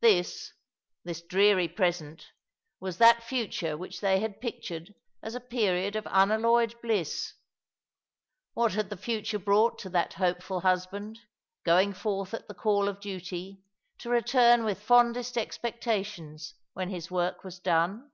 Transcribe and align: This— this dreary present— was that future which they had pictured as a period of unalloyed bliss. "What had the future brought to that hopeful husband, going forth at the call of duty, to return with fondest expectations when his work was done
This— 0.00 0.52
this 1.04 1.22
dreary 1.22 1.68
present— 1.68 2.32
was 2.80 2.98
that 2.98 3.22
future 3.22 3.76
which 3.78 4.00
they 4.00 4.18
had 4.18 4.40
pictured 4.40 4.92
as 5.22 5.36
a 5.36 5.40
period 5.40 5.94
of 5.94 6.04
unalloyed 6.10 6.74
bliss. 6.82 7.34
"What 8.54 8.72
had 8.72 8.90
the 8.90 8.96
future 8.96 9.38
brought 9.38 9.78
to 9.78 9.88
that 9.90 10.14
hopeful 10.14 10.62
husband, 10.62 11.20
going 11.64 11.92
forth 11.92 12.34
at 12.34 12.48
the 12.48 12.54
call 12.54 12.88
of 12.88 12.98
duty, 12.98 13.62
to 13.98 14.10
return 14.10 14.64
with 14.64 14.82
fondest 14.82 15.38
expectations 15.38 16.54
when 16.72 16.88
his 16.88 17.08
work 17.08 17.44
was 17.44 17.60
done 17.60 18.10